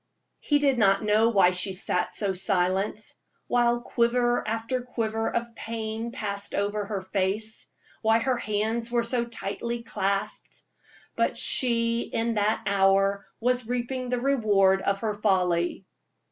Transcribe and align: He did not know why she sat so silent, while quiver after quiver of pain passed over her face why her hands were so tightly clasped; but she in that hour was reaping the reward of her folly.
He 0.39 0.57
did 0.57 0.79
not 0.79 1.03
know 1.03 1.29
why 1.29 1.51
she 1.51 1.73
sat 1.73 2.15
so 2.15 2.33
silent, 2.33 2.99
while 3.45 3.81
quiver 3.81 4.43
after 4.47 4.81
quiver 4.81 5.29
of 5.29 5.53
pain 5.53 6.11
passed 6.11 6.55
over 6.55 6.85
her 6.85 7.01
face 7.01 7.67
why 8.01 8.17
her 8.17 8.37
hands 8.37 8.89
were 8.91 9.03
so 9.03 9.25
tightly 9.25 9.83
clasped; 9.83 10.65
but 11.15 11.37
she 11.37 11.99
in 12.01 12.33
that 12.33 12.63
hour 12.65 13.27
was 13.39 13.67
reaping 13.67 14.09
the 14.09 14.19
reward 14.19 14.81
of 14.81 15.01
her 15.01 15.13
folly. 15.13 15.85